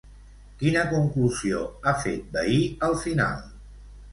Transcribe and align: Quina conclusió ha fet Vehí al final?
Quina 0.61 0.85
conclusió 0.93 1.61
ha 1.91 1.95
fet 2.07 2.35
Vehí 2.39 2.59
al 2.89 2.99
final? 3.07 3.45